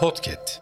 Podcast. 0.00 0.60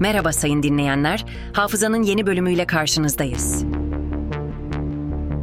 Merhaba 0.00 0.32
sayın 0.32 0.62
dinleyenler. 0.62 1.24
Hafızanın 1.52 2.02
yeni 2.02 2.26
bölümüyle 2.26 2.66
karşınızdayız. 2.66 3.64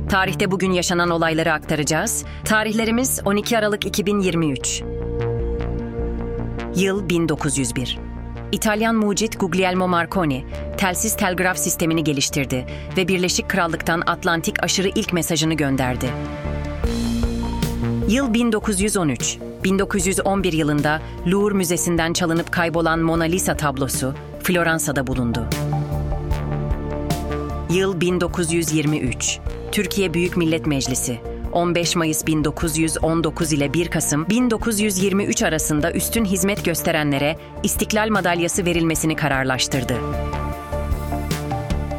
Tarihte 0.09 0.51
bugün 0.51 0.71
yaşanan 0.71 1.09
olayları 1.09 1.53
aktaracağız. 1.53 2.25
Tarihlerimiz 2.45 3.21
12 3.25 3.57
Aralık 3.57 3.85
2023. 3.85 4.83
Yıl 6.75 7.09
1901. 7.09 7.99
İtalyan 8.51 8.95
mucit 8.95 9.39
Guglielmo 9.39 9.87
Marconi, 9.87 10.45
telsiz 10.77 11.17
telgraf 11.17 11.57
sistemini 11.57 12.03
geliştirdi 12.03 12.65
ve 12.97 13.07
Birleşik 13.07 13.49
Krallık'tan 13.49 14.01
Atlantik 14.07 14.63
aşırı 14.63 14.87
ilk 14.87 15.13
mesajını 15.13 15.53
gönderdi. 15.53 16.09
Yıl 18.07 18.33
1913. 18.33 19.48
1911 19.63 20.53
yılında 20.53 21.01
Louvre 21.27 21.53
Müzesi'nden 21.53 22.13
çalınıp 22.13 22.51
kaybolan 22.51 22.99
Mona 22.99 23.23
Lisa 23.23 23.57
tablosu 23.57 24.13
Floransa'da 24.43 25.07
bulundu. 25.07 25.45
Yıl 27.73 28.01
1923. 28.01 29.39
Türkiye 29.71 30.13
Büyük 30.13 30.37
Millet 30.37 30.65
Meclisi 30.65 31.19
15 31.51 31.95
Mayıs 31.95 32.27
1919 32.27 33.53
ile 33.53 33.73
1 33.73 33.87
Kasım 33.87 34.29
1923 34.29 35.43
arasında 35.43 35.91
üstün 35.91 36.25
hizmet 36.25 36.65
gösterenlere 36.65 37.37
İstiklal 37.63 38.09
Madalyası 38.09 38.65
verilmesini 38.65 39.15
kararlaştırdı. 39.15 39.93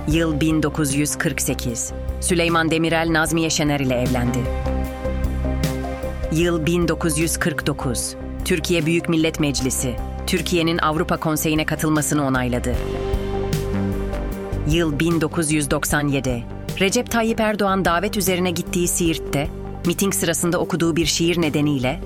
Yıl 0.08 0.40
1948. 0.40 1.92
Süleyman 2.20 2.70
Demirel 2.70 3.08
Nazmiye 3.12 3.50
Şener 3.50 3.80
ile 3.80 3.94
evlendi. 3.94 4.38
Yıl 6.32 6.66
1949. 6.66 8.14
Türkiye 8.44 8.86
Büyük 8.86 9.08
Millet 9.08 9.40
Meclisi, 9.40 9.96
Türkiye'nin 10.26 10.78
Avrupa 10.78 11.16
Konseyi'ne 11.16 11.66
katılmasını 11.66 12.26
onayladı. 12.26 12.74
Yıl 14.68 15.00
1997. 15.00 16.44
Recep 16.80 17.10
Tayyip 17.10 17.40
Erdoğan 17.40 17.84
davet 17.84 18.16
üzerine 18.16 18.50
gittiği 18.50 18.88
Siirt'te, 18.88 19.48
miting 19.86 20.14
sırasında 20.14 20.58
okuduğu 20.58 20.96
bir 20.96 21.06
şiir 21.06 21.40
nedeniyle 21.40 22.00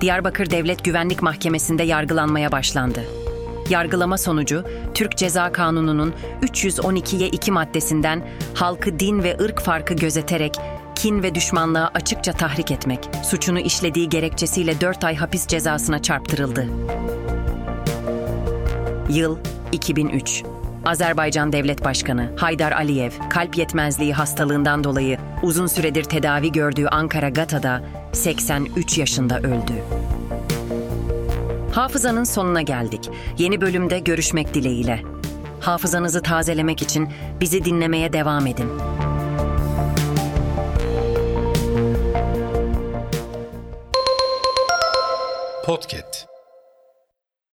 Diyarbakır 0.00 0.50
Devlet 0.50 0.84
Güvenlik 0.84 1.22
Mahkemesi'nde 1.22 1.82
yargılanmaya 1.82 2.52
başlandı. 2.52 3.04
Yargılama 3.70 4.18
sonucu 4.18 4.64
Türk 4.94 5.16
Ceza 5.16 5.52
Kanunu'nun 5.52 6.14
312'ye 6.42 7.28
2 7.28 7.52
maddesinden 7.52 8.28
halkı 8.54 8.98
din 8.98 9.22
ve 9.22 9.36
ırk 9.40 9.60
farkı 9.60 9.94
gözeterek 9.94 10.54
kin 11.02 11.22
ve 11.22 11.34
düşmanlığa 11.34 11.90
açıkça 11.94 12.32
tahrik 12.32 12.70
etmek, 12.70 13.10
suçunu 13.24 13.58
işlediği 13.60 14.08
gerekçesiyle 14.08 14.80
4 14.80 15.04
ay 15.04 15.16
hapis 15.16 15.46
cezasına 15.46 16.02
çarptırıldı. 16.02 16.66
Yıl 19.10 19.38
2003. 19.72 20.42
Azerbaycan 20.84 21.52
Devlet 21.52 21.84
Başkanı 21.84 22.32
Haydar 22.36 22.72
Aliyev, 22.72 23.10
kalp 23.30 23.58
yetmezliği 23.58 24.12
hastalığından 24.12 24.84
dolayı 24.84 25.18
uzun 25.42 25.66
süredir 25.66 26.04
tedavi 26.04 26.52
gördüğü 26.52 26.86
Ankara 26.86 27.28
Gata'da 27.28 27.82
83 28.12 28.98
yaşında 28.98 29.38
öldü. 29.38 29.72
Hafızanın 31.72 32.24
sonuna 32.24 32.62
geldik. 32.62 33.10
Yeni 33.38 33.60
bölümde 33.60 33.98
görüşmek 33.98 34.54
dileğiyle. 34.54 35.02
Hafızanızı 35.60 36.22
tazelemek 36.22 36.82
için 36.82 37.08
bizi 37.40 37.64
dinlemeye 37.64 38.12
devam 38.12 38.46
edin. 38.46 38.70
Podcast. 45.62 46.29